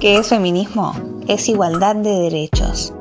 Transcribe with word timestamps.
¿Qué 0.00 0.16
es 0.16 0.28
feminismo? 0.28 0.92
Es 1.26 1.48
igualdad 1.48 1.96
de 1.96 2.10
derechos. 2.10 2.92